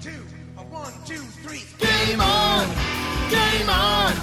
[0.00, 0.24] two,
[0.56, 1.62] a one, two, three.
[1.78, 2.66] Game on!
[3.28, 4.14] Game on!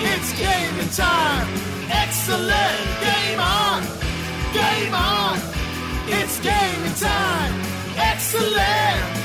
[0.00, 1.46] It's game time!
[1.90, 2.80] Excellent!
[3.04, 3.82] Game on!
[4.54, 5.38] Game on!
[6.08, 7.52] It's game time!
[7.98, 9.19] Excellent!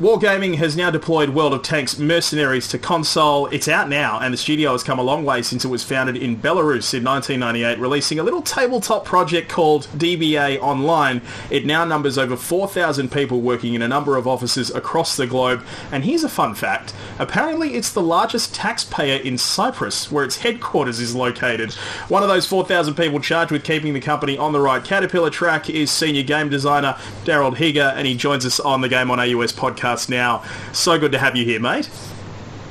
[0.00, 3.46] Wargaming has now deployed World of Tanks Mercenaries to console.
[3.46, 6.16] It's out now, and the studio has come a long way since it was founded
[6.16, 11.22] in Belarus in 1998, releasing a little tabletop project called DBA Online.
[11.48, 15.64] It now numbers over 4,000 people working in a number of offices across the globe.
[15.92, 16.92] And here's a fun fact.
[17.20, 21.72] Apparently, it's the largest taxpayer in Cyprus, where its headquarters is located.
[22.08, 25.70] One of those 4,000 people charged with keeping the company on the right Caterpillar track
[25.70, 29.52] is senior game designer Daryl Higa, and he joins us on the Game on AUS
[29.52, 30.42] podcast now.
[30.72, 31.88] So good to have you here, mate.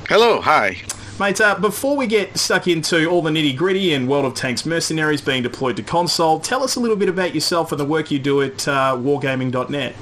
[0.07, 0.81] Hello, hi.
[1.19, 4.65] Mate, uh, before we get stuck into all the nitty gritty and World of Tanks
[4.65, 8.09] Mercenaries being deployed to console, tell us a little bit about yourself and the work
[8.09, 9.95] you do at uh, wargaming.net.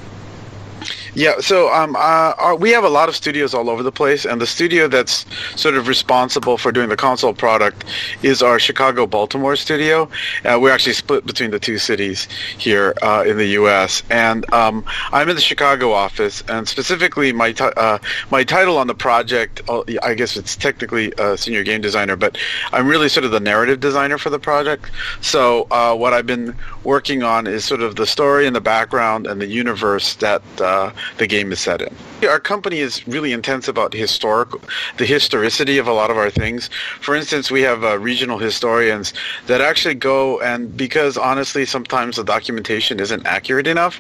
[1.14, 2.00] Yeah, so um, uh,
[2.38, 5.26] our, we have a lot of studios all over the place, and the studio that's
[5.60, 7.84] sort of responsible for doing the console product
[8.24, 10.10] is our Chicago Baltimore studio.
[10.46, 14.04] Uh, we're actually split between the two cities here uh, in the U.S.
[14.10, 18.88] And um, I'm in the Chicago office, and specifically my t- uh, my title on
[18.88, 22.38] the project, uh, I guess it's technically a senior game designer, but
[22.72, 24.90] I'm really sort of the narrative designer for the project.
[25.20, 29.28] So uh, what I've been working on is sort of the story and the background
[29.28, 31.96] and the universe that uh, the game is set in.
[32.28, 34.62] Our company is really intense about historical,
[34.98, 36.70] the historicity of a lot of our things.
[37.00, 39.14] For instance, we have uh, regional historians
[39.48, 44.00] that actually go and because honestly, sometimes the documentation isn't accurate enough,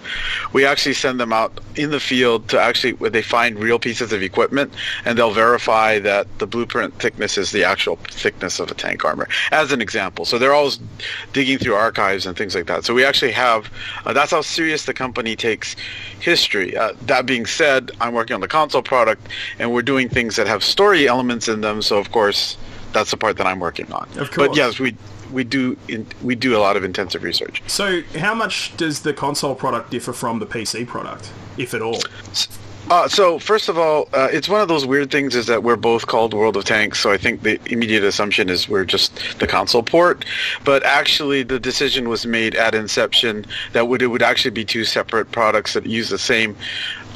[0.53, 4.11] we actually send them out in the field to actually where they find real pieces
[4.13, 4.73] of equipment
[5.05, 9.27] and they'll verify that the blueprint thickness is the actual thickness of a tank armor,
[9.51, 10.25] as an example.
[10.25, 10.79] So they're always
[11.33, 12.85] digging through archives and things like that.
[12.85, 13.71] So we actually have,
[14.05, 15.75] uh, that's how serious the company takes
[16.19, 16.77] history.
[16.77, 19.27] Uh, that being said, I'm working on the console product,
[19.59, 21.81] and we're doing things that have story elements in them.
[21.81, 22.57] So of course,
[22.93, 24.07] that's the part that I'm working on.
[24.17, 24.49] Of course.
[24.49, 24.95] But yes, we
[25.31, 27.63] we do in, we do a lot of intensive research.
[27.67, 32.01] So, how much does the console product differ from the PC product, if at all?
[32.91, 35.77] Uh, so first of all, uh, it's one of those weird things is that we're
[35.77, 36.99] both called World of Tanks.
[36.99, 40.25] So I think the immediate assumption is we're just the console port.
[40.65, 44.83] But actually, the decision was made at inception that would it would actually be two
[44.83, 46.57] separate products that use the same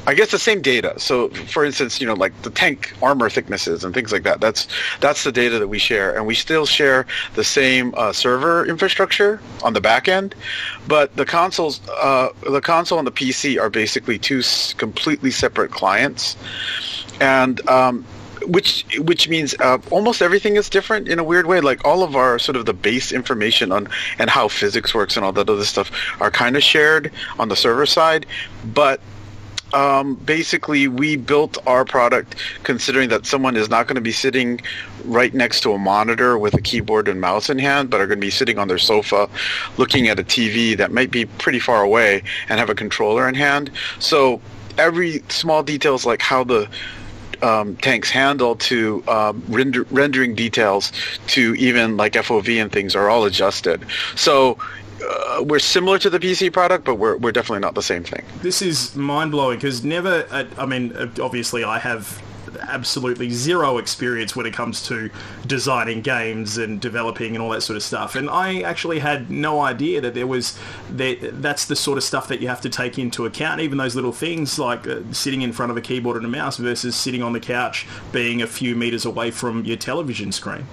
[0.08, 0.94] I guess the same data.
[1.00, 4.40] So, for instance, you know, like the tank armor thicknesses and things like that.
[4.40, 4.68] That's
[5.00, 9.40] that's the data that we share, and we still share the same uh, server infrastructure
[9.64, 10.36] on the back end.
[10.88, 14.42] But the consoles, uh, the console and the PC are basically two
[14.78, 16.36] completely separate clients,
[17.20, 18.06] and um,
[18.48, 21.62] which which means uh, almost everything is different in a weird way.
[21.62, 23.88] Like all of our sort of the base information on
[24.20, 27.56] and how physics works and all that other stuff are kind of shared on the
[27.56, 28.26] server side,
[28.64, 29.02] but
[29.76, 34.62] um, basically we built our product considering that someone is not going to be sitting
[35.04, 38.18] right next to a monitor with a keyboard and mouse in hand, but are going
[38.18, 39.30] to be sitting on their sofa
[39.78, 43.36] looking at a TV that might be pretty far away and have a controller in
[43.36, 43.70] hand.
[44.00, 44.42] So
[44.78, 46.70] every small details like how the
[47.42, 50.94] um, tanks handle to um, render, rendering details
[51.28, 53.86] to even like FOV and things are all adjusted.
[54.16, 54.58] So
[55.04, 58.24] uh, we're similar to the PC product, but we're, we're definitely not the same thing.
[58.42, 62.22] This is mind blowing because never, uh, I mean, uh, obviously I have
[62.62, 65.10] absolutely zero experience when it comes to
[65.46, 68.16] designing games and developing and all that sort of stuff.
[68.16, 70.58] And I actually had no idea that there was
[70.92, 73.62] that that's the sort of stuff that you have to take into account.
[73.62, 76.58] Even those little things like uh, sitting in front of a keyboard and a mouse
[76.58, 80.66] versus sitting on the couch being a few meters away from your television screen.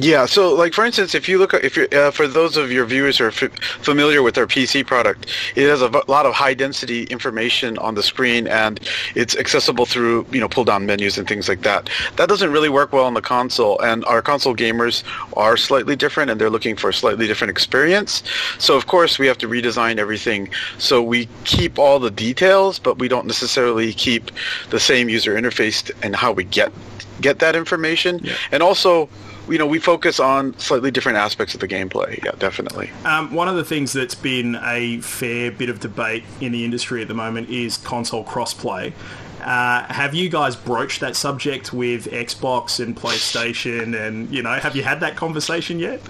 [0.00, 2.70] Yeah, so like for instance, if you look at if you uh, for those of
[2.70, 3.50] your viewers who are f-
[3.82, 5.26] familiar with our PC product,
[5.56, 8.78] it has a v- lot of high density information on the screen and
[9.16, 11.90] it's accessible through you know pull down menus and things like that.
[12.14, 15.02] That doesn't really work well on the console, and our console gamers
[15.36, 18.22] are slightly different and they're looking for a slightly different experience.
[18.60, 20.48] So of course we have to redesign everything
[20.78, 24.30] so we keep all the details, but we don't necessarily keep
[24.70, 26.72] the same user interface and how we get
[27.20, 28.20] get that information,
[28.52, 29.08] and also
[29.48, 32.22] you know, we focus on slightly different aspects of the gameplay.
[32.24, 32.90] Yeah, definitely.
[33.04, 37.02] Um, one of the things that's been a fair bit of debate in the industry
[37.02, 38.92] at the moment is console crossplay.
[39.40, 43.98] Uh, have you guys broached that subject with Xbox and PlayStation?
[43.98, 46.00] And you know, have you had that conversation yet?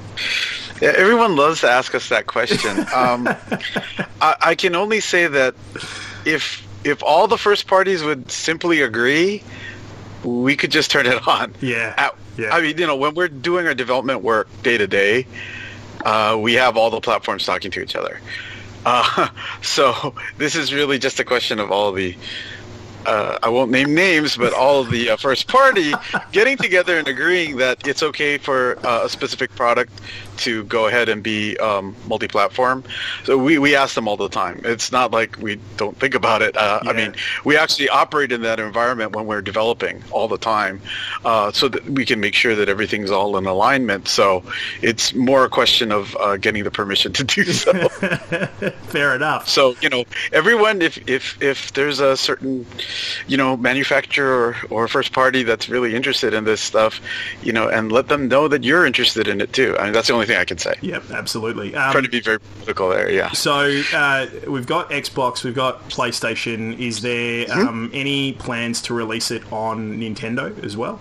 [0.81, 2.87] Yeah, everyone loves to ask us that question.
[2.95, 3.29] Um,
[4.21, 5.55] I, I can only say that
[6.25, 9.43] if if all the first parties would simply agree,
[10.29, 11.55] we could just turn it on.
[11.61, 11.95] Yeah.
[11.97, 12.55] Uh, Yeah.
[12.55, 15.27] I mean, you know, when we're doing our development work day to day,
[16.05, 18.21] uh, we have all the platforms talking to each other.
[18.87, 19.29] Uh,
[19.63, 22.17] so this is really just a question of all the,
[23.07, 25.93] uh, I won't name names, but all of the uh, first party
[26.33, 29.93] getting together and agreeing that it's okay for uh, a specific product
[30.39, 32.85] to go ahead and be um, multi-platform.
[33.25, 34.61] So we, we ask them all the time.
[34.65, 36.57] It's not like we don't think about it.
[36.57, 37.15] Uh, I mean,
[37.45, 40.81] we actually operate in that environment when we're developing all the time
[41.25, 44.09] uh, so that we can make sure that everything's all in alignment.
[44.09, 44.43] So
[44.83, 47.89] it's more a question of uh, getting the permission to do so.
[48.89, 49.49] Fair enough.
[49.49, 52.67] so, you know, everyone, if, if, if there's a certain,
[53.27, 57.01] you know, manufacturer or, or first party that's really interested in this stuff,
[57.43, 59.77] you know, and let them know that you're interested in it too.
[59.79, 60.75] I mean, that's the only thing I can say.
[60.83, 61.71] Yep, absolutely.
[61.73, 63.33] Trying Um, to be very political there, yeah.
[63.33, 66.79] so uh, we've got Xbox, we've got PlayStation.
[66.79, 67.69] Is there Mm-hmm.
[67.69, 71.01] um, any plans to release it on Nintendo as well?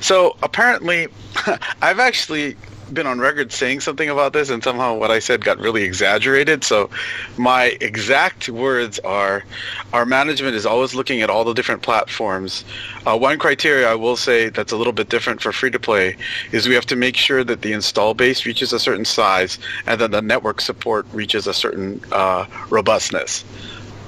[0.00, 1.08] So apparently,
[1.82, 2.56] I've actually
[2.92, 6.64] been on record saying something about this, and somehow what I said got really exaggerated.
[6.64, 6.90] So
[7.36, 9.44] my exact words are,
[9.92, 12.64] our management is always looking at all the different platforms.
[13.06, 16.16] Uh, one criteria I will say that's a little bit different for free-to-play
[16.52, 20.00] is we have to make sure that the install base reaches a certain size, and
[20.00, 23.42] then the network support reaches a certain uh, robustness.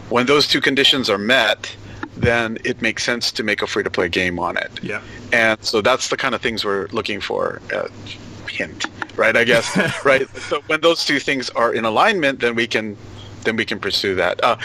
[0.09, 1.75] When those two conditions are met,
[2.17, 4.71] then it makes sense to make a free-to-play game on it.
[4.83, 5.03] Yeah.
[5.33, 7.61] And so that's the kind of things we're looking for.
[7.75, 7.89] Uh,
[8.57, 8.87] hint,
[9.17, 9.37] right?
[9.37, 9.67] I guess,
[10.05, 10.29] right?
[10.49, 12.97] So when those two things are in alignment, then we can
[13.45, 14.43] then we can pursue that.
[14.43, 14.57] Uh,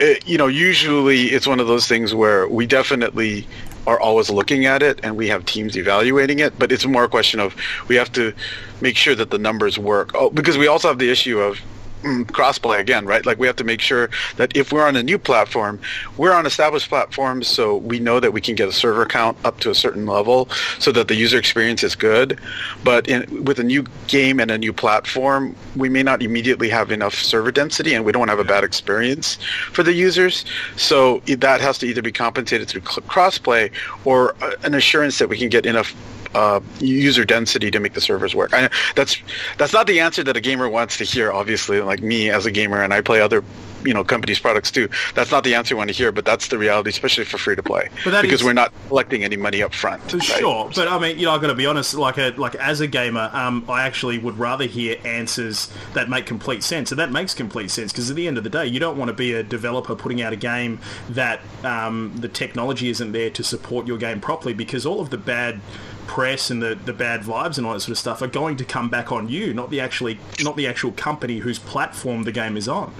[0.00, 3.46] it, you know, usually it's one of those things where we definitely
[3.86, 7.08] are always looking at it and we have teams evaluating it, but it's more a
[7.08, 7.54] question of
[7.88, 8.32] we have to
[8.80, 10.12] make sure that the numbers work.
[10.14, 11.60] Oh, because we also have the issue of
[12.04, 13.24] crossplay again, right?
[13.24, 15.80] Like we have to make sure that if we're on a new platform,
[16.16, 19.60] we're on established platforms, so we know that we can get a server count up
[19.60, 20.48] to a certain level,
[20.78, 22.38] so that the user experience is good.
[22.82, 26.90] But in, with a new game and a new platform, we may not immediately have
[26.90, 29.36] enough server density, and we don't have a bad experience
[29.72, 30.44] for the users.
[30.76, 33.72] So that has to either be compensated through crossplay
[34.04, 35.94] or uh, an assurance that we can get enough
[36.34, 38.52] uh, user density to make the servers work.
[38.52, 39.16] I that's
[39.58, 41.32] that's not the answer that a gamer wants to hear.
[41.32, 43.44] Obviously, like me as a gamer, and I play other
[43.84, 44.88] you know companies' products too.
[45.14, 47.56] That's not the answer you want to hear, but that's the reality, especially for free
[47.56, 50.12] to play, because is- we're not collecting any money up front.
[50.12, 50.22] right?
[50.22, 51.94] Sure, but I mean, you know, I've got to be honest.
[51.94, 56.26] Like a like as a gamer, um, I actually would rather hear answers that make
[56.26, 58.80] complete sense, and that makes complete sense because at the end of the day, you
[58.80, 60.78] don't want to be a developer putting out a game
[61.10, 65.18] that um, the technology isn't there to support your game properly, because all of the
[65.18, 65.60] bad
[66.06, 68.64] press and the, the bad vibes and all that sort of stuff are going to
[68.64, 72.56] come back on you, not the actually not the actual company whose platform the game
[72.56, 72.94] is on.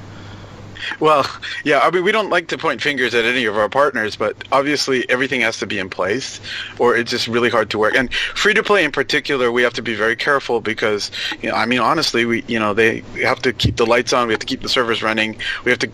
[1.01, 1.27] Well,
[1.65, 4.37] yeah, I mean, we don't like to point fingers at any of our partners, but
[4.53, 6.41] obviously everything has to be in place
[6.79, 7.95] or it's just really hard to work.
[7.95, 11.11] And free to play in particular, we have to be very careful because,
[11.41, 14.27] you know, I mean, honestly, we, you know, they have to keep the lights on.
[14.29, 15.37] We have to keep the servers running.
[15.65, 15.91] We have to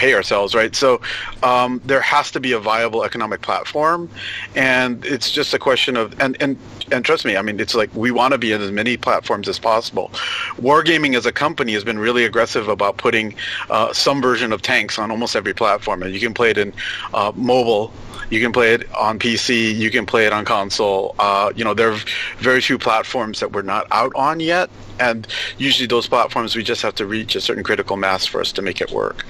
[0.00, 0.74] pay ourselves, right?
[0.74, 1.02] So
[1.42, 4.08] um, there has to be a viable economic platform,
[4.56, 6.56] and it's just a question of and and
[6.92, 9.48] and trust me, I mean, it's like we want to be in as many platforms
[9.48, 10.10] as possible.
[10.56, 13.34] Wargaming as a company has been really aggressive about putting
[13.68, 16.72] uh, some version of tanks on almost every platform, and you can play it in
[17.14, 17.92] uh, mobile.
[18.30, 19.74] You can play it on PC.
[19.74, 21.14] You can play it on console.
[21.18, 21.98] Uh, you know, there are
[22.38, 25.26] very few platforms that we're not out on yet, and
[25.58, 28.62] usually those platforms we just have to reach a certain critical mass for us to
[28.62, 29.24] make it work.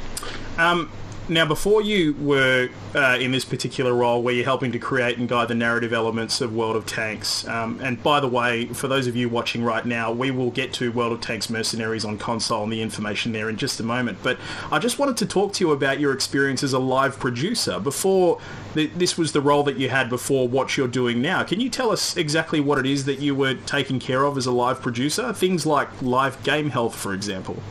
[0.59, 0.91] Um,
[1.31, 5.29] now, before you were uh, in this particular role where you're helping to create and
[5.29, 9.07] guide the narrative elements of World of Tanks, um, and by the way, for those
[9.07, 12.65] of you watching right now, we will get to World of Tanks Mercenaries on console
[12.65, 14.19] and the information there in just a moment.
[14.25, 14.39] But
[14.73, 18.41] I just wanted to talk to you about your experience as a live producer before
[18.75, 21.45] th- this was the role that you had before what you're doing now.
[21.45, 24.47] Can you tell us exactly what it is that you were taking care of as
[24.47, 25.33] a live producer?
[25.33, 27.63] Things like live game health, for example.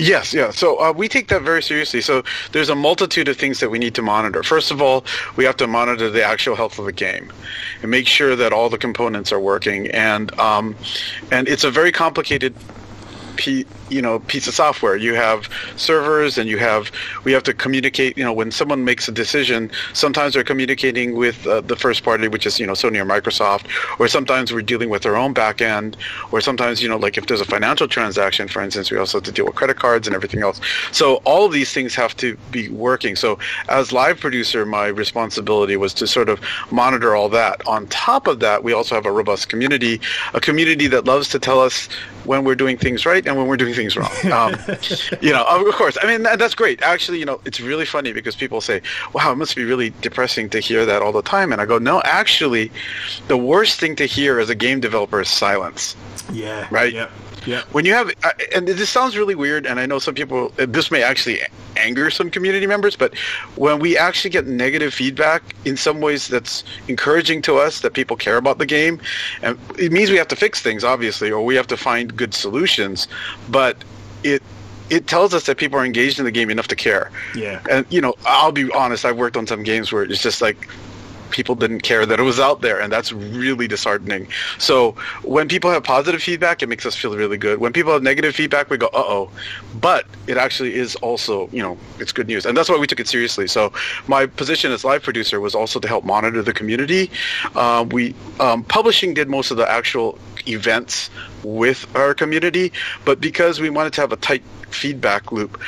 [0.00, 0.50] Yes, yeah.
[0.50, 2.00] So uh, we take that very seriously.
[2.00, 4.42] So there's a multitude of things that we need to monitor.
[4.42, 5.04] First of all,
[5.36, 7.30] we have to monitor the actual health of the game
[7.82, 9.88] and make sure that all the components are working.
[9.88, 10.74] And um,
[11.30, 12.54] and it's a very complicated
[13.90, 14.96] you know piece of software.
[14.96, 16.90] You have servers, and you have
[17.24, 18.16] we have to communicate.
[18.16, 22.28] You know, when someone makes a decision, sometimes they're communicating with uh, the first party,
[22.28, 23.66] which is you know Sony or Microsoft,
[23.98, 25.96] or sometimes we're dealing with our own back end,
[26.32, 29.24] or sometimes you know like if there's a financial transaction, for instance, we also have
[29.24, 30.60] to deal with credit cards and everything else.
[30.92, 33.16] So all of these things have to be working.
[33.16, 37.66] So as live producer, my responsibility was to sort of monitor all that.
[37.66, 40.00] On top of that, we also have a robust community,
[40.34, 41.88] a community that loves to tell us
[42.24, 44.10] when we're doing things right and when we're doing things things wrong.
[44.40, 44.54] Um,
[45.20, 45.98] you know, of course.
[46.00, 46.82] I mean, that, that's great.
[46.82, 48.80] Actually, you know, it's really funny because people say,
[49.12, 51.78] "Wow, it must be really depressing to hear that all the time." And I go,
[51.78, 52.70] "No, actually,
[53.28, 55.96] the worst thing to hear as a game developer is silence."
[56.32, 56.68] Yeah.
[56.70, 56.92] Right?
[56.92, 57.10] Yep.
[57.46, 57.64] Yep.
[57.72, 60.66] when you have uh, and this sounds really weird and i know some people uh,
[60.68, 61.40] this may actually
[61.76, 63.16] anger some community members but
[63.56, 68.16] when we actually get negative feedback in some ways that's encouraging to us that people
[68.16, 69.00] care about the game
[69.42, 72.34] and it means we have to fix things obviously or we have to find good
[72.34, 73.08] solutions
[73.48, 73.76] but
[74.22, 74.42] it
[74.90, 77.60] it tells us that people are engaged in the game enough to care Yeah.
[77.70, 80.68] and you know i'll be honest i've worked on some games where it's just like
[81.30, 84.28] people didn't care that it was out there and that's really disheartening.
[84.58, 87.58] So when people have positive feedback it makes us feel really good.
[87.60, 89.30] When people have negative feedback we go uh-oh.
[89.80, 92.46] But it actually is also you know it's good news.
[92.46, 93.46] And that's why we took it seriously.
[93.46, 93.72] So
[94.06, 97.10] my position as live producer was also to help monitor the community.
[97.54, 100.18] Uh, we um, publishing did most of the actual
[100.48, 101.10] events
[101.44, 102.72] with our community
[103.04, 105.60] but because we wanted to have a tight feedback loop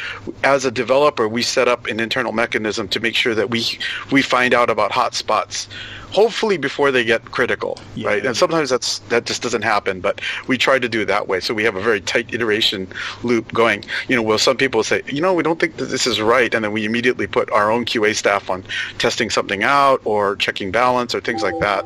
[0.44, 3.64] as a developer we set up an internal mechanism to make sure that we
[4.12, 5.66] we find out about hotspots
[6.12, 8.08] hopefully before they get critical Yeah.
[8.08, 8.24] right?
[8.26, 11.40] And sometimes that's that just doesn't happen but we try to do it that way.
[11.40, 12.86] So we have a very tight iteration
[13.22, 13.84] loop going.
[14.08, 16.52] You know well some people say you know we don't think that this is right
[16.54, 18.62] and then we immediately put our own qa staff on
[18.98, 21.84] testing something out or checking balance or things like that.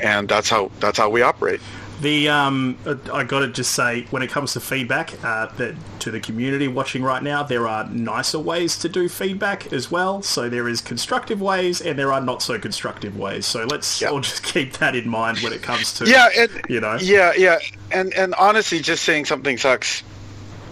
[0.00, 1.60] And that's how that's how we operate
[2.00, 2.76] The um,
[3.12, 6.66] I got to just say, when it comes to feedback, uh, that to the community
[6.66, 10.20] watching right now, there are nicer ways to do feedback as well.
[10.20, 13.46] So there is constructive ways, and there are not so constructive ways.
[13.46, 14.08] So let's Yeah.
[14.08, 16.98] all just keep that in mind when it comes to yeah and you know.
[17.00, 17.58] yeah yeah
[17.92, 20.02] and and honestly just saying something sucks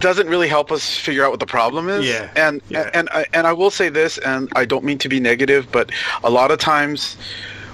[0.00, 2.91] doesn't really help us figure out what the problem is Yeah, and yeah.
[2.93, 5.91] and I, and I will say this and I don't mean to be negative but
[6.25, 7.17] a lot of times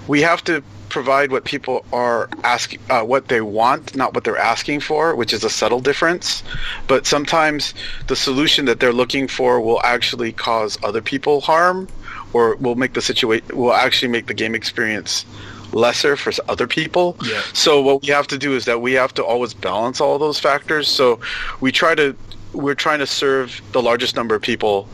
[0.07, 4.39] we have to provide what people are asking uh, what they want not what they're
[4.39, 6.43] asking for which is a subtle difference
[6.87, 7.75] but sometimes
[8.07, 11.87] the solution that they're looking for will actually cause other people harm
[12.33, 15.25] or will make the situation will actually make the game experience
[15.73, 17.43] lesser for other people Yeah.
[17.53, 20.39] so what we have to do is that we have to always balance all those
[20.41, 20.89] factors.
[20.89, 21.21] So
[21.61, 22.17] we try to
[22.55, 24.89] we're trying to serve the largest number of people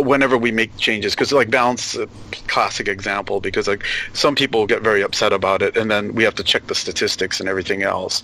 [0.00, 2.08] whenever we make changes because like balance is a
[2.48, 6.34] classic example because like some people get very upset about it and then we have
[6.34, 8.22] to check the statistics and everything else.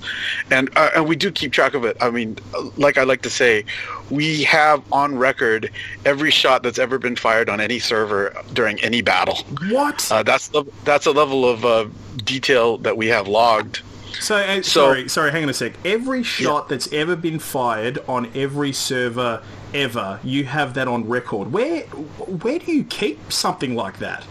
[0.50, 1.96] And uh, and we do keep track of it.
[2.00, 2.36] I mean
[2.76, 3.64] like i like to say
[4.10, 5.70] we have on record
[6.04, 9.38] every shot that's ever been fired on any server during any battle.
[9.70, 10.10] What?
[10.10, 11.86] uh, that's the that's a level of uh,
[12.24, 13.82] detail that we have logged
[14.20, 15.72] So, uh, So- sorry, sorry, hang on a sec.
[15.84, 19.42] Every shot that's ever been fired on every server
[19.72, 21.52] ever, you have that on record.
[21.52, 24.24] Where, where do you keep something like that?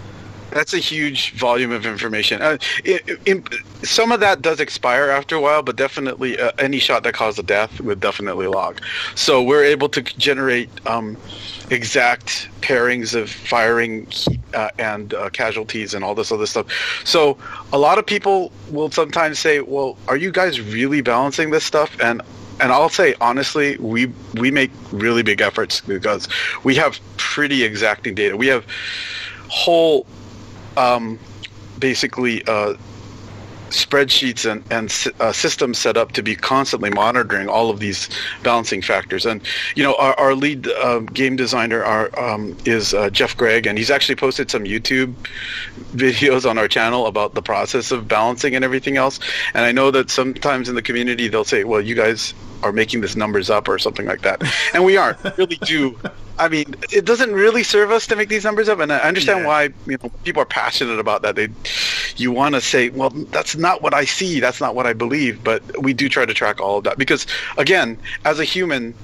[0.54, 2.42] That's a huge volume of information.
[2.42, 3.44] Uh, i in,
[3.82, 7.40] some of that does expire after a while, but definitely uh, any shot that caused
[7.40, 8.80] a death would definitely log.
[9.16, 11.18] So we're able to generate um,
[11.72, 14.08] exact pairings of firing
[14.54, 16.68] uh, and uh, casualties and all this other stuff.
[17.04, 17.38] So
[17.74, 21.98] a lot of people will sometimes say, "Well, are you guys really balancing this stuff?"
[22.00, 22.22] And
[22.62, 24.06] and I'll say honestly, we
[24.36, 26.28] we make really big efforts because
[26.64, 28.38] we have pretty exacting data.
[28.38, 28.66] We have
[29.50, 30.06] whole
[30.78, 31.20] um,
[31.80, 32.76] basically uh,
[33.74, 38.10] spreadsheets and, and uh, systems set up to be constantly monitoring all of these
[38.44, 39.26] balancing factors.
[39.26, 39.42] And
[39.76, 43.78] you know, our, our lead uh, game designer are, um, is uh, Jeff Gregg, and
[43.78, 45.14] he's actually posted some YouTube
[45.94, 49.20] videos on our channel about the process of balancing and everything else.
[49.54, 53.02] And I know that sometimes in the community they'll say, "Well, you guys are making
[53.02, 55.18] this numbers up" or something like that, and we aren't.
[55.38, 55.98] Really do.
[56.40, 59.42] I mean, it doesn't really serve us to make these numbers up, and I understand
[59.42, 59.48] Yeah.
[59.48, 61.36] why you know people are passionate about that.
[61.36, 61.50] They,
[62.18, 65.44] you want to say, well, that's not what I see, that's not what I believe,
[65.44, 68.96] but we do try to track all of that because, again, as a human,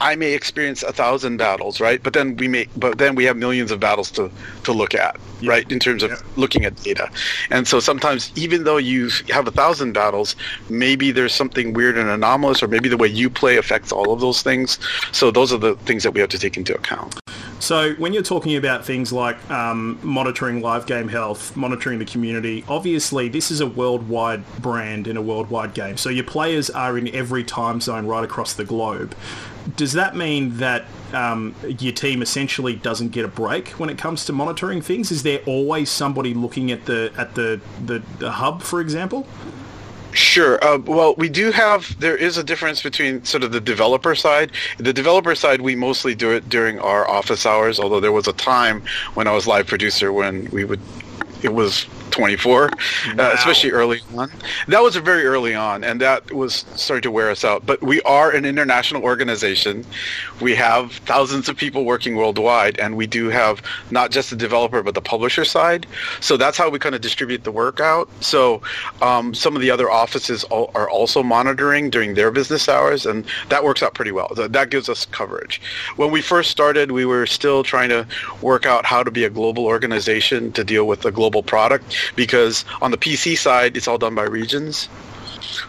[0.00, 2.02] I may experience a thousand battles, right?
[2.02, 4.30] But then we may, but then we have millions of battles to
[4.64, 5.70] to look at, right?
[5.70, 6.16] In terms of Yeah.
[6.36, 7.10] looking at data,
[7.50, 10.36] and so sometimes even though you have a thousand battles,
[10.68, 14.20] maybe there's something weird and anomalous, or maybe the way you play affects all of
[14.20, 14.78] those things.
[15.12, 17.14] So those are the things that we have to take into account.
[17.60, 22.64] So when you're talking about things like um, monitoring live game health, monitoring the community,
[22.66, 25.98] obviously this is a worldwide brand in a worldwide game.
[25.98, 29.14] So your players are in every time zone right across the globe.
[29.76, 34.24] Does that mean that um, your team essentially doesn't get a break when it comes
[34.24, 35.10] to monitoring things?
[35.10, 39.26] Is there always somebody looking at the at the, the, the hub, for example?
[40.12, 40.62] Sure.
[40.64, 41.98] Uh, well, we do have.
[42.00, 44.52] There is a difference between sort of the developer side.
[44.78, 47.78] The developer side, we mostly do it during our office hours.
[47.78, 48.82] Although there was a time
[49.14, 50.80] when I was live producer when we would.
[51.42, 54.30] It was 24, uh, especially early on.
[54.68, 57.64] That was very early on, and that was starting to wear us out.
[57.66, 59.84] But we are an international organization.
[60.40, 64.82] We have thousands of people working worldwide, and we do have not just the developer
[64.82, 65.86] but the publisher side.
[66.20, 68.08] So that's how we kind of distribute the work out.
[68.20, 68.62] So
[69.02, 73.64] um, some of the other offices are also monitoring during their business hours, and that
[73.64, 74.28] works out pretty well.
[74.34, 75.60] That gives us coverage.
[75.96, 78.06] When we first started, we were still trying to
[78.42, 82.64] work out how to be a global organization to deal with a global product because
[82.80, 84.88] on the PC side, it's all done by regions.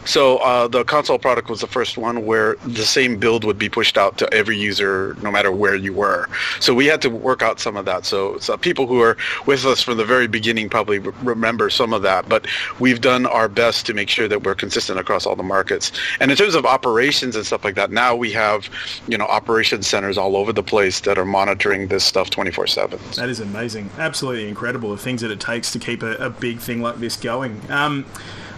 [0.05, 3.69] So uh, the console product was the first one where the same build would be
[3.69, 6.27] pushed out to every user, no matter where you were.
[6.59, 8.05] So we had to work out some of that.
[8.05, 11.93] So, so people who are with us from the very beginning probably re- remember some
[11.93, 12.27] of that.
[12.27, 12.47] But
[12.79, 15.91] we've done our best to make sure that we're consistent across all the markets.
[16.19, 18.69] And in terms of operations and stuff like that, now we have,
[19.07, 23.15] you know, operations centers all over the place that are monitoring this stuff 24/7.
[23.15, 23.89] That is amazing.
[23.97, 24.91] Absolutely incredible.
[24.91, 27.61] The things that it takes to keep a, a big thing like this going.
[27.69, 28.05] Um,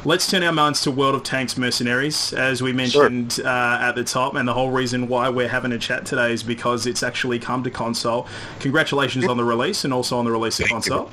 [0.06, 4.04] let's turn our minds to World of Tanks Mercenaries, as we mentioned uh, at the
[4.04, 7.40] top, and the whole reason why we're having a chat today is because it's actually
[7.40, 8.28] come to console.
[8.60, 11.10] Congratulations on the release, and also on the release of console.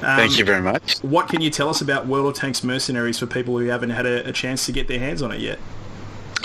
[0.00, 0.98] Thank you very much.
[0.98, 4.06] What can you tell us about World of Tanks Mercenaries for people who haven't had
[4.06, 5.58] a, a chance to get their hands on it yet?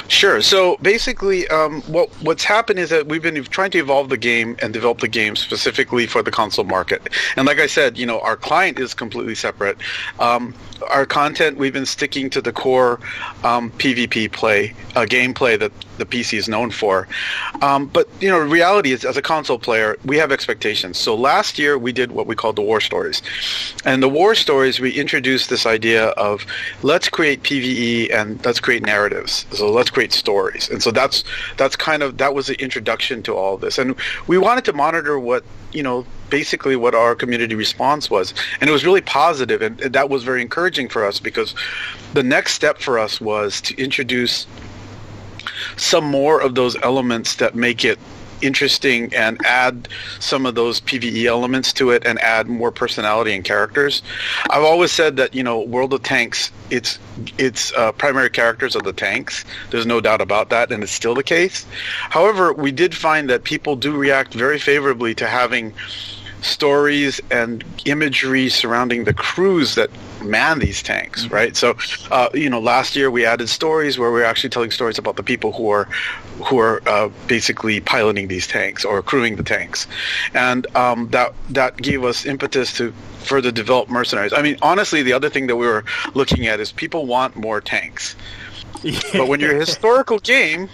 [0.09, 0.41] Sure.
[0.41, 4.57] So basically, um, what what's happened is that we've been trying to evolve the game
[4.59, 7.09] and develop the game specifically for the console market.
[7.35, 9.77] And like I said, you know, our client is completely separate.
[10.19, 10.55] Um,
[10.89, 12.99] our content, we've been sticking to the core
[13.43, 17.07] um, PvP play, uh, gameplay that the PC is known for.
[17.61, 20.97] Um, but you know, reality is, as a console player, we have expectations.
[20.97, 23.21] So last year we did what we called the war stories,
[23.85, 26.45] and the war stories we introduced this idea of
[26.81, 29.45] let's create PVE and let's create narratives.
[29.51, 31.23] So let's create stories, and so that's
[31.57, 33.95] that's kind of that was the introduction to all this, and
[34.27, 38.73] we wanted to monitor what you know basically what our community response was and it
[38.73, 41.55] was really positive and that was very encouraging for us because
[42.13, 44.47] the next step for us was to introduce
[45.77, 47.99] some more of those elements that make it
[48.41, 49.87] interesting and add
[50.19, 54.01] some of those PVE elements to it and add more personality and characters.
[54.49, 56.99] I've always said that you know World of Tanks its
[57.37, 59.45] its uh, primary characters are the tanks.
[59.71, 61.65] There's no doubt about that, and it's still the case.
[62.09, 65.73] However, we did find that people do react very favorably to having
[66.41, 69.89] stories and imagery surrounding the crews that
[70.23, 71.33] man these tanks, mm-hmm.
[71.33, 71.55] right?
[71.55, 71.77] So,
[72.11, 75.15] uh, you know, last year we added stories where we are actually telling stories about
[75.15, 75.85] the people who are
[76.45, 79.87] who are uh, basically piloting these tanks or crewing the tanks,
[80.33, 84.33] and um, that that gave us impetus to further develop mercenaries.
[84.33, 87.61] I mean, honestly, the other thing that we were looking at is people want more
[87.61, 88.15] tanks.
[89.11, 90.69] But when you're a historical game,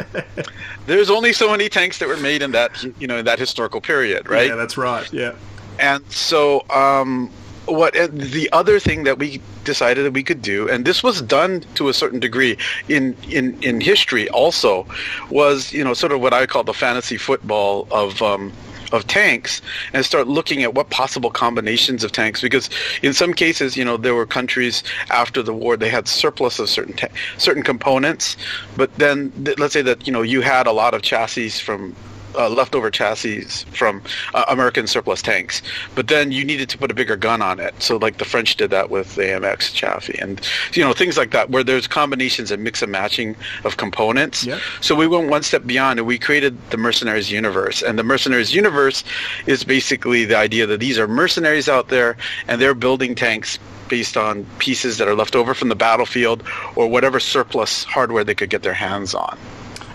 [0.85, 3.81] there's only so many tanks that were made in that you know in that historical
[3.81, 4.47] period, right?
[4.47, 5.11] Yeah, that's right.
[5.11, 5.33] Yeah.
[5.79, 7.29] And so um,
[7.65, 11.61] what the other thing that we decided that we could do, and this was done
[11.75, 12.57] to a certain degree
[12.87, 14.85] in, in, in history also,
[15.29, 18.53] was you know sort of what I call the fantasy football of um,
[18.91, 19.61] of tanks
[19.93, 22.69] and start looking at what possible combinations of tanks because
[23.01, 26.69] in some cases you know there were countries after the war they had surplus of
[26.69, 27.07] certain ta-
[27.37, 28.37] certain components
[28.77, 31.95] but then th- let's say that you know you had a lot of chassis from
[32.37, 34.01] uh, leftover chassis from
[34.33, 35.61] uh, American surplus tanks,
[35.95, 37.73] but then you needed to put a bigger gun on it.
[37.81, 40.41] So like the French did that with the AMX chassis, and
[40.73, 44.45] you know things like that, where there's combinations and mix and matching of components.
[44.45, 44.59] Yep.
[44.81, 47.81] So we went one step beyond, and we created the Mercenaries universe.
[47.81, 49.03] And the Mercenaries universe
[49.45, 52.17] is basically the idea that these are mercenaries out there,
[52.47, 56.43] and they're building tanks based on pieces that are left over from the battlefield
[56.75, 59.37] or whatever surplus hardware they could get their hands on.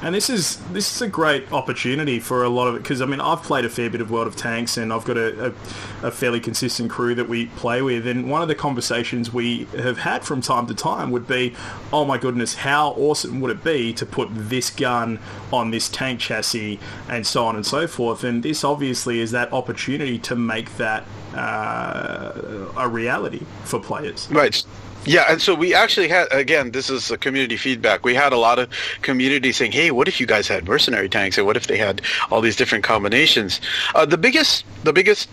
[0.02, 3.06] And this is this is a great opportunity for a lot of it because I
[3.06, 6.06] mean I've played a fair bit of World of Tanks and I've got a, a,
[6.06, 9.98] a, fairly consistent crew that we play with and one of the conversations we have
[9.98, 11.54] had from time to time would be
[11.92, 15.18] oh my goodness how awesome would it be to put this gun
[15.52, 19.52] on this tank chassis and so on and so forth and this obviously is that
[19.52, 24.28] opportunity to make that uh, a reality for players.
[24.30, 24.64] Right.
[25.06, 26.72] Yeah, and so we actually had again.
[26.72, 28.04] This is a community feedback.
[28.04, 28.68] We had a lot of
[29.00, 32.02] community saying, "Hey, what if you guys had mercenary tanks, and what if they had
[32.30, 33.60] all these different combinations?"
[33.94, 35.28] Uh, the biggest, the biggest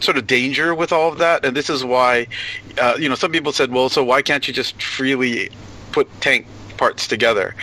[0.00, 2.28] sort of danger with all of that, and this is why,
[2.80, 5.50] uh, you know, some people said, "Well, so why can't you just freely
[5.90, 7.56] put tank parts together?"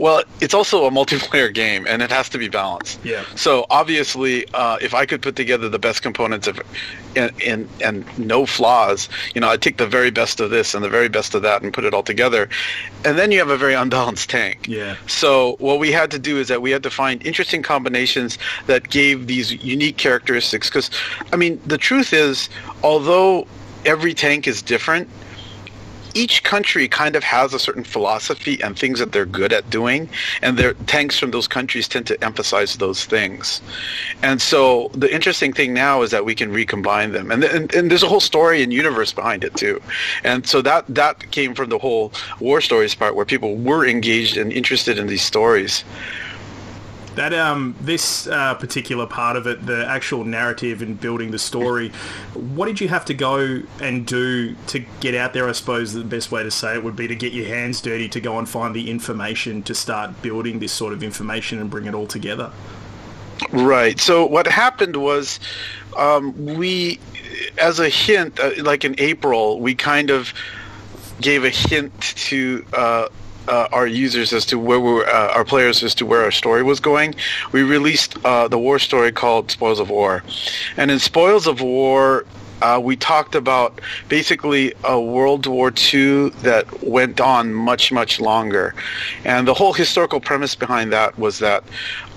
[0.00, 2.98] Well, it's also a multiplayer game, and it has to be balanced.
[3.04, 3.22] Yeah.
[3.36, 6.58] So obviously, uh, if I could put together the best components of,
[7.14, 10.82] in, in, and no flaws, you know, I'd take the very best of this and
[10.82, 12.48] the very best of that and put it all together,
[13.04, 14.66] and then you have a very unbalanced tank.
[14.66, 14.96] Yeah.
[15.06, 18.88] So what we had to do is that we had to find interesting combinations that
[18.88, 20.70] gave these unique characteristics.
[20.70, 20.90] Because,
[21.30, 22.48] I mean, the truth is,
[22.82, 23.46] although
[23.84, 25.10] every tank is different,
[26.14, 30.08] each country kind of has a certain philosophy and things that they're good at doing,
[30.42, 33.60] and their tanks from those countries tend to emphasize those things.
[34.22, 37.90] And so the interesting thing now is that we can recombine them, and, and, and
[37.90, 39.80] there's a whole story and universe behind it too.
[40.24, 44.36] And so that that came from the whole war stories part, where people were engaged
[44.36, 45.84] and interested in these stories.
[47.16, 51.88] That um, this uh, particular part of it, the actual narrative and building the story,
[52.34, 55.48] what did you have to go and do to get out there?
[55.48, 58.08] I suppose the best way to say it would be to get your hands dirty
[58.10, 61.86] to go and find the information to start building this sort of information and bring
[61.86, 62.52] it all together.
[63.50, 63.98] Right.
[63.98, 65.40] So what happened was,
[65.96, 67.00] um, we,
[67.58, 70.32] as a hint, uh, like in April, we kind of
[71.20, 73.08] gave a hint to uh,
[73.48, 76.30] uh, our users as to where we were, uh, our players as to where our
[76.30, 77.14] story was going.
[77.52, 80.22] We released uh, the war story called Spoils of War,
[80.76, 82.24] and in Spoils of War.
[82.62, 88.74] Uh, we talked about basically a World War II that went on much, much longer.
[89.24, 91.64] And the whole historical premise behind that was that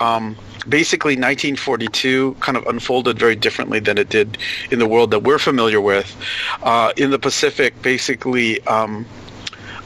[0.02, 0.36] um,
[0.68, 4.38] basically 1942 kind of unfolded very differently than it did
[4.72, 6.16] in the world that we're familiar with.
[6.62, 9.06] Uh, in the Pacific, basically, um,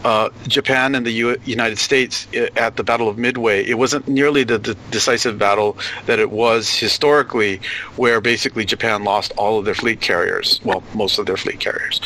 [0.03, 4.43] uh, Japan and the U- United States at the Battle of Midway, it wasn't nearly
[4.43, 7.60] the, the, decisive battle that it was historically,
[7.95, 11.99] where basically Japan lost all of their fleet carriers, well, most of their fleet carriers,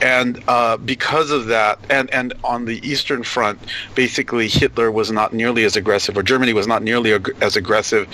[0.00, 3.58] and uh, because of that, and and on the Eastern Front,
[3.94, 8.08] basically Hitler was not nearly as aggressive, or Germany was not nearly ag- as aggressive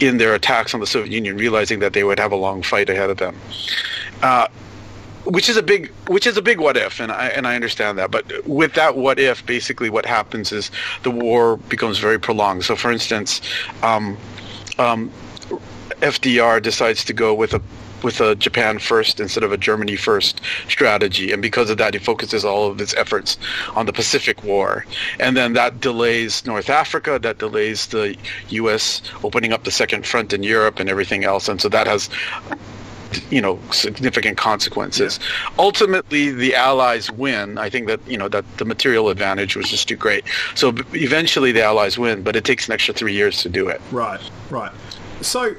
[0.00, 2.88] in their attacks on the Soviet Union, realizing that they would have a long fight
[2.88, 3.36] ahead of them.
[4.22, 4.46] Uh,
[5.30, 7.98] which is a big which is a big what if and I and I understand
[7.98, 10.70] that but with that what if basically what happens is
[11.02, 12.64] the war becomes very prolonged.
[12.64, 13.40] So for instance
[13.82, 14.16] um,
[14.78, 15.10] um,
[16.00, 17.62] FDR decides to go with a
[18.02, 22.00] with a Japan first instead of a Germany first strategy and because of that he
[22.00, 23.36] focuses all of his efforts
[23.76, 24.86] on the Pacific War.
[25.18, 28.16] And then that delays North Africa that delays the
[28.48, 32.08] US opening up the second front in Europe and everything else and so that has
[33.30, 35.18] you know significant consequences.
[35.20, 35.50] Yeah.
[35.58, 37.58] Ultimately, the Allies win.
[37.58, 40.24] I think that you know that the material advantage was just too great.
[40.54, 43.80] So eventually, the Allies win, but it takes an extra three years to do it.
[43.90, 44.20] Right,
[44.50, 44.72] right.
[45.20, 45.54] So,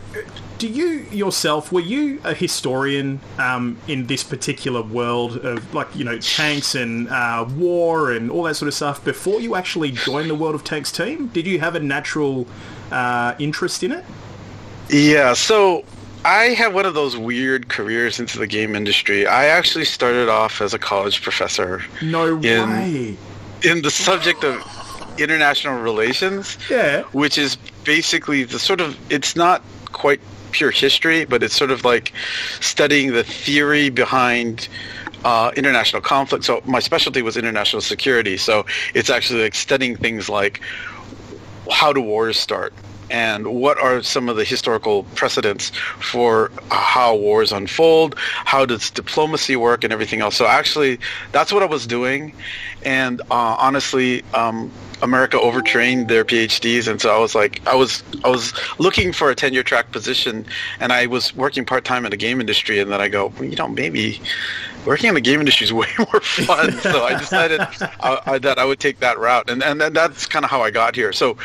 [0.58, 6.04] do you yourself were you a historian um, in this particular world of like you
[6.04, 10.30] know tanks and uh, war and all that sort of stuff before you actually joined
[10.30, 11.28] the World of Tanks team?
[11.28, 12.48] Did you have a natural
[12.92, 14.06] uh, interest in it?
[14.90, 15.34] Yeah.
[15.34, 15.84] So
[16.24, 19.26] I had one of those weird careers into the game industry.
[19.26, 21.84] I actually started off as a college professor.
[22.02, 23.18] No in, way.
[23.64, 24.62] In the subject of
[25.20, 26.58] international relations.
[26.70, 27.04] Yeah.
[27.12, 31.84] Which is basically the sort of it's not quite pure history, but it's sort of
[31.84, 32.14] like
[32.60, 34.68] studying the theory behind
[35.24, 36.46] uh, international conflict.
[36.46, 38.38] So my specialty was international security.
[38.38, 40.62] So it's actually like studying things like
[41.72, 42.74] how do wars start?
[43.12, 49.56] And what are some of the historical precedents for how wars unfold, how does diplomacy
[49.56, 50.36] work, and everything else.
[50.36, 51.00] So actually,
[51.32, 52.34] that's what I was doing,
[52.84, 54.24] and uh, honestly.
[54.34, 54.72] Um,
[55.04, 59.32] America overtrained their PhDs, and so I was like, I was I was looking for
[59.32, 60.46] a tenure track position,
[60.80, 63.46] and I was working part time in the game industry, and then I go, well,
[63.46, 64.22] you know, maybe
[64.86, 66.72] working in the game industry is way more fun.
[66.74, 67.66] so I decided uh,
[68.00, 70.96] uh, that I would take that route, and and that's kind of how I got
[70.96, 71.12] here.
[71.14, 71.36] So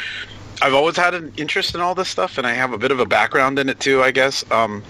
[0.62, 3.01] I've always had an interest in all this stuff, and I have a bit of
[3.01, 4.45] a background in it too, I guess.
[4.51, 4.83] Um,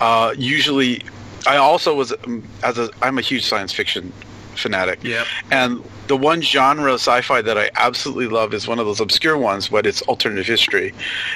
[0.00, 1.02] uh, usually,
[1.46, 4.12] I also was um, as a I'm a huge science fiction
[4.56, 5.02] fanatic.
[5.02, 5.24] Yeah.
[5.50, 9.36] And the one genre of sci-fi that I absolutely love is one of those obscure
[9.36, 10.94] ones, but it's alternative history,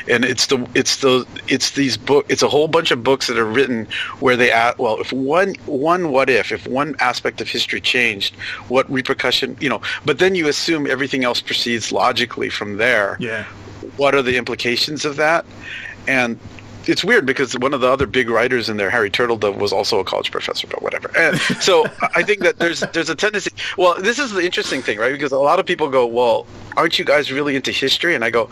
[0.09, 3.37] and it's the it's the it's these book it's a whole bunch of books that
[3.37, 3.87] are written
[4.21, 8.35] where they add well if one one what if if one aspect of history changed
[8.69, 13.17] what repercussion you know but then you assume everything else proceeds logically from there.
[13.21, 13.45] Yeah.
[13.97, 15.45] What are the implications of that?
[16.07, 16.39] And
[16.87, 19.99] it's weird because one of the other big writers in there, Harry Turtledove, was also
[19.99, 21.11] a college professor, but whatever.
[21.17, 23.51] And so I think that there's there's a tendency.
[23.77, 25.13] Well, this is the interesting thing, right?
[25.13, 28.31] Because a lot of people go, "Well, aren't you guys really into history?" And I
[28.31, 28.51] go,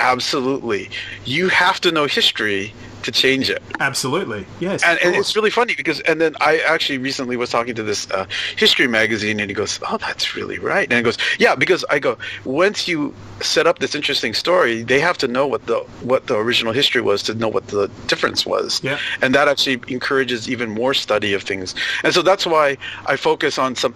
[0.00, 0.90] "Absolutely.
[1.24, 2.72] You have to know history
[3.04, 3.62] to change it.
[3.80, 4.82] Absolutely, yes.
[4.82, 8.10] And, and it's really funny because, and then I actually recently was talking to this
[8.10, 11.84] uh, history magazine, and he goes, "Oh, that's really right." And he goes, "Yeah," because
[11.90, 15.78] I go, once you set up this interesting story, they have to know what the
[16.02, 18.82] what the original history was to know what the difference was.
[18.82, 18.98] Yeah.
[19.22, 21.74] And that actually encourages even more study of things.
[22.02, 23.94] And so that's why I focus on some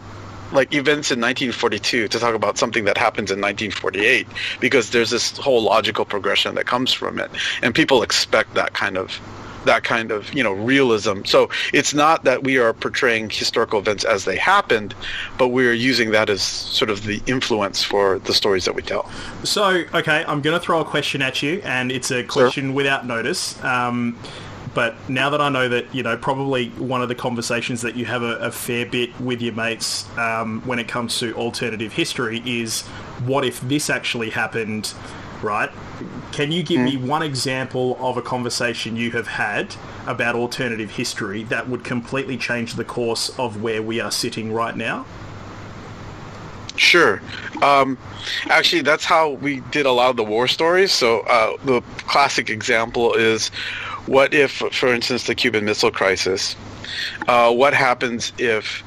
[0.52, 4.26] like events in 1942 to talk about something that happens in 1948
[4.60, 7.30] because there's this whole logical progression that comes from it
[7.62, 9.20] and people expect that kind of
[9.64, 11.22] that kind of you know realism.
[11.24, 14.94] So it's not that we are portraying historical events as they happened,
[15.36, 18.82] but we are using that as sort of the influence for the stories that we
[18.82, 19.10] tell.
[19.44, 23.06] So, okay, I'm going to throw a question at you, and it's a question without
[23.06, 23.62] notice.
[23.62, 24.16] Um,
[24.74, 28.04] but now that I know that, you know, probably one of the conversations that you
[28.06, 32.42] have a, a fair bit with your mates um, when it comes to alternative history
[32.44, 32.82] is
[33.24, 34.92] what if this actually happened,
[35.42, 35.70] right?
[36.32, 39.74] Can you give me one example of a conversation you have had
[40.06, 44.76] about alternative history that would completely change the course of where we are sitting right
[44.76, 45.06] now?
[46.78, 47.20] Sure.
[47.62, 47.98] Um,
[48.48, 50.92] actually, that's how we did a lot of the war stories.
[50.92, 53.48] So uh, the classic example is,
[54.06, 56.56] what if, for instance, the Cuban Missile Crisis?
[57.26, 58.82] Uh, what happens if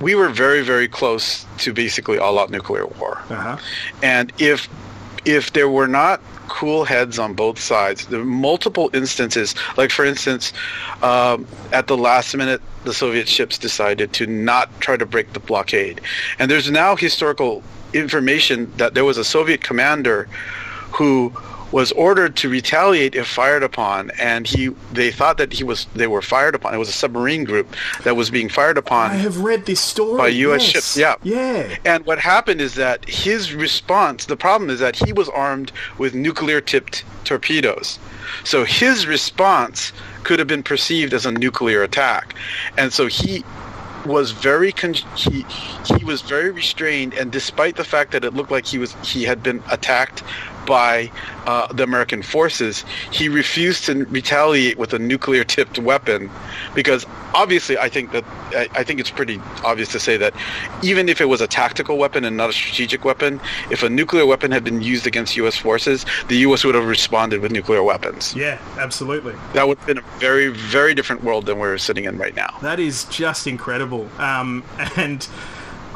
[0.00, 3.56] we were very, very close to basically all-out nuclear war, Uh-huh.
[4.02, 4.68] and if
[5.24, 9.54] if there were not cool heads on both sides, there were multiple instances.
[9.76, 10.52] Like for instance,
[11.02, 15.40] um, at the last minute, the Soviet ships decided to not try to break the
[15.40, 16.00] blockade,
[16.38, 20.28] and there's now historical information that there was a Soviet commander
[20.92, 21.32] who
[21.72, 26.06] was ordered to retaliate if fired upon and he they thought that he was they
[26.06, 27.74] were fired upon it was a submarine group
[28.04, 30.18] that was being fired upon I have read this story.
[30.18, 30.70] By US yes.
[30.70, 31.14] ships, yeah.
[31.22, 31.76] Yeah.
[31.84, 36.14] and what happened is that his response, the problem is that he was armed with
[36.14, 37.98] nuclear tipped torpedoes.
[38.44, 39.92] So his response
[40.24, 42.34] could have been perceived as a nuclear attack.
[42.76, 43.44] And so he
[44.04, 45.44] was very con- he
[45.96, 49.24] he was very restrained and despite the fact that it looked like he was he
[49.24, 50.22] had been attacked
[50.66, 51.10] by
[51.46, 56.30] uh, the American forces, he refused to retaliate with a nuclear tipped weapon
[56.74, 60.34] because obviously I think that I, I think it's pretty obvious to say that
[60.82, 64.26] even if it was a tactical weapon and not a strategic weapon, if a nuclear
[64.26, 65.56] weapon had been used against U.S.
[65.56, 66.64] forces, the U.S.
[66.64, 68.34] would have responded with nuclear weapons.
[68.34, 69.34] Yeah, absolutely.
[69.52, 72.56] That would have been a very, very different world than we're sitting in right now.
[72.62, 74.08] That is just incredible.
[74.18, 74.64] Um,
[74.96, 75.26] and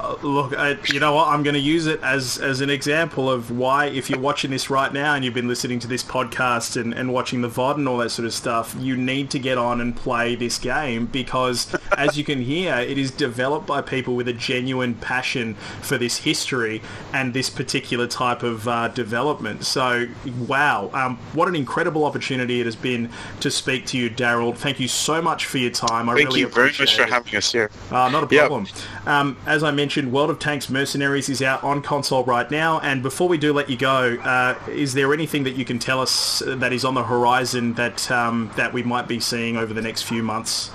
[0.02, 1.28] uh, look, I, you know what?
[1.28, 4.70] I'm going to use it as as an example of why, if you're watching this
[4.70, 7.88] right now and you've been listening to this podcast and, and watching the VOD and
[7.88, 11.74] all that sort of stuff, you need to get on and play this game because,
[11.98, 16.18] as you can hear, it is developed by people with a genuine passion for this
[16.18, 16.80] history
[17.12, 19.64] and this particular type of uh, development.
[19.64, 20.06] So,
[20.46, 23.10] wow, um, what an incredible opportunity it has been
[23.40, 24.56] to speak to you, Daryl.
[24.56, 26.08] Thank you so much for your time.
[26.08, 27.10] I Thank really you very much for it.
[27.10, 27.70] having us here.
[27.90, 28.46] Uh, not a Yep.
[28.48, 28.66] problem.
[29.06, 32.80] Um, as I mentioned, World of Tanks Mercenaries is out on console right now.
[32.80, 36.00] And before we do let you go, uh, is there anything that you can tell
[36.00, 39.82] us that is on the horizon that um, that we might be seeing over the
[39.82, 40.70] next few months?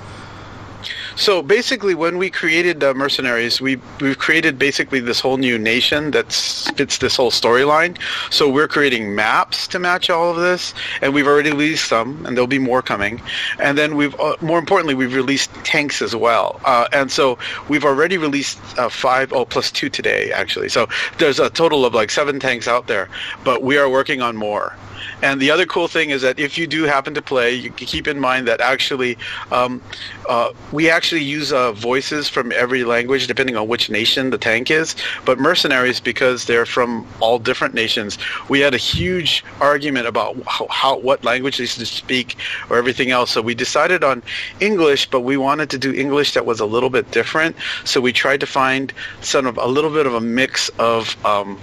[1.15, 6.11] So basically, when we created uh, Mercenaries, we we've created basically this whole new nation
[6.11, 7.97] that fits this whole storyline.
[8.31, 12.35] So we're creating maps to match all of this, and we've already released some, and
[12.35, 13.21] there'll be more coming.
[13.59, 16.59] And then we've, uh, more importantly, we've released tanks as well.
[16.65, 17.37] Uh, and so
[17.69, 20.67] we've already released uh, five, oh, plus two today actually.
[20.67, 23.07] So there's a total of like seven tanks out there,
[23.45, 24.75] but we are working on more.
[25.21, 28.07] And the other cool thing is that if you do happen to play, you keep
[28.07, 29.17] in mind that actually
[29.51, 29.81] um,
[30.29, 34.71] uh, we actually use uh, voices from every language depending on which nation the tank
[34.71, 34.95] is.
[35.25, 38.17] But mercenaries, because they're from all different nations,
[38.49, 42.37] we had a huge argument about how, how what language they should speak
[42.69, 43.31] or everything else.
[43.31, 44.23] So we decided on
[44.59, 47.55] English, but we wanted to do English that was a little bit different.
[47.83, 51.59] So we tried to find sort of a little bit of a mix of um,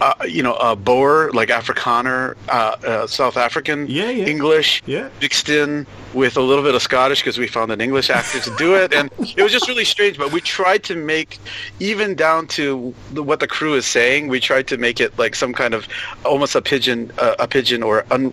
[0.00, 2.52] uh, you know, uh, Boer, like Afrikaner, uh,
[2.86, 4.24] uh, South African Yeah, yeah.
[4.26, 5.08] English, Yeah.
[5.20, 8.56] mixed in with a little bit of Scottish because we found an English actor to
[8.56, 10.18] do it, and it was just really strange.
[10.18, 11.38] But we tried to make,
[11.78, 15.34] even down to the, what the crew is saying, we tried to make it like
[15.34, 15.86] some kind of
[16.24, 18.32] almost a pidgin, uh, a pidgin or un-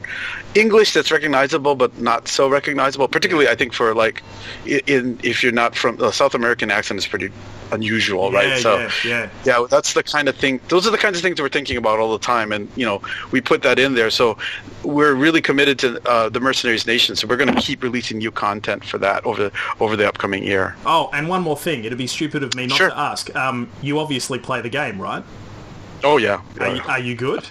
[0.56, 3.08] English that's recognizable but not so recognizable.
[3.08, 4.24] Particularly, I think for like,
[4.66, 7.30] in if you're not from the South American accent is pretty
[7.72, 8.62] unusual, Yeah, right?
[8.62, 9.30] So yeah, yeah.
[9.46, 10.60] yeah, that's the kind of thing.
[10.70, 13.02] Those are the kinds of things we're thinking about all the time, and you know,
[13.32, 14.10] we put that in there.
[14.10, 14.38] So
[14.84, 17.16] we're really committed to uh, the Mercenaries Nation.
[17.16, 20.76] So we're going to keep releasing new content for that over over the upcoming year.
[20.86, 21.84] Oh, and one more thing.
[21.84, 22.90] It'd be stupid of me not Sure.
[22.90, 23.36] to ask.
[23.36, 25.24] Um, you obviously play the game, right?
[26.04, 26.42] Oh yeah.
[26.60, 27.48] Are, you, are you good?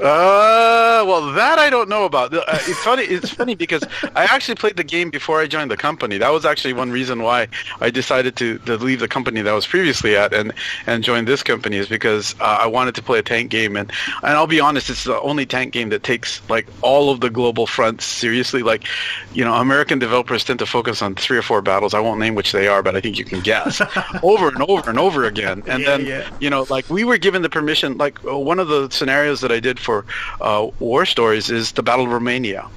[0.00, 2.32] Uh, well, that I don't know about.
[2.34, 3.02] Uh, It's funny.
[3.04, 3.82] It's funny because
[4.16, 6.18] I actually played the game before I joined the company.
[6.18, 7.48] That was actually one reason why
[7.80, 10.52] I decided to, to leave the company that I was previously at and
[10.86, 13.90] and join this company is because uh, I wanted to play a tank game and
[14.22, 17.30] and I'll be honest, it's the only tank game that takes like all of the
[17.30, 18.62] global fronts seriously.
[18.62, 18.86] Like,
[19.32, 21.94] you know, American developers tend to focus on three or four battles.
[21.94, 23.80] I won't name which they are, but I think you can guess
[24.22, 25.62] over and over and over again.
[25.66, 26.30] And Yeah, then yeah.
[26.40, 27.98] you know, like we were given the permission.
[27.98, 30.04] Like one of the scenarios that I did for
[30.40, 32.68] uh, War Stories is the Battle of Romania,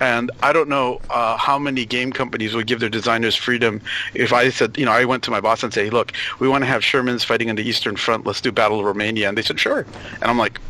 [0.00, 3.80] And I don't know uh, how many game companies would give their designers freedom
[4.14, 6.62] if I said, you know, I went to my boss and say, look, we want
[6.62, 8.26] to have Shermans fighting in the Eastern Front.
[8.26, 9.28] Let's do Battle of Romania.
[9.28, 9.86] And they said, sure.
[10.20, 10.60] And I'm like,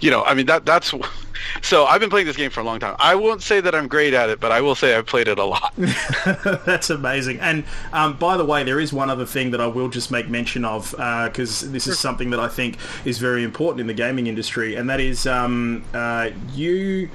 [0.00, 0.94] you know, I mean, that that's
[1.62, 2.96] so I've been playing this game for a long time.
[2.98, 5.38] I won't say that I'm great at it, but I will say I've played it
[5.38, 5.72] a lot.
[6.66, 7.40] That's amazing.
[7.40, 10.28] And um, by the way, there is one other thing that I will just make
[10.28, 13.94] mention of because uh, this is something that I think is very important in the
[13.94, 17.10] gaming industry, and that is um, uh, you.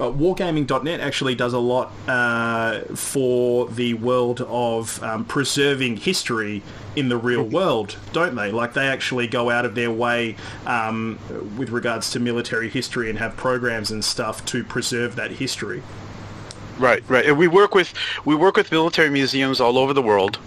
[0.00, 6.62] Uh, Wargaming.net actually does a lot uh, for the world of um, preserving history
[6.96, 8.50] in the real world, don't they?
[8.50, 11.18] Like they actually go out of their way um,
[11.56, 15.82] with regards to military history and have programs and stuff to preserve that history.
[16.78, 17.24] Right, right.
[17.24, 20.38] And we work with we work with military museums all over the world.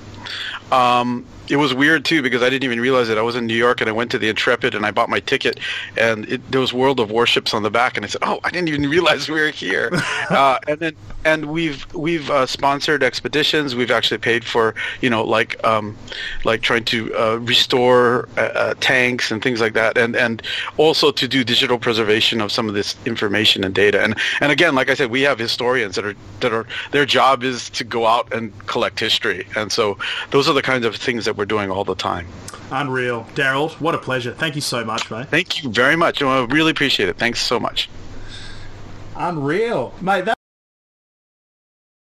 [0.72, 3.18] Um, it was weird too because I didn't even realize it.
[3.18, 5.20] I was in New York and I went to the Intrepid and I bought my
[5.20, 5.60] ticket,
[5.98, 8.50] and it, there was World of Warships on the back, and I said, "Oh, I
[8.50, 9.90] didn't even realize we were here."
[10.30, 13.76] uh, and then and we've we've uh, sponsored expeditions.
[13.76, 15.98] We've actually paid for you know like um,
[16.44, 20.42] like trying to uh, restore uh, uh, tanks and things like that, and and
[20.78, 24.02] also to do digital preservation of some of this information and data.
[24.04, 27.44] And and again, like I said, we have historians that are that are their job
[27.44, 29.98] is to go out and collect history, and so
[30.32, 32.28] those are the kinds of things that we're doing all the time.
[32.71, 33.26] Unreal.
[33.36, 34.34] Daryl, what a pleasure.
[34.34, 35.28] Thank you so much, mate.
[35.30, 36.21] Thank you very much.
[36.21, 37.17] I really appreciate it.
[37.17, 37.89] Thanks so much.
[39.15, 39.93] Unreal.
[40.02, 40.37] Mate, that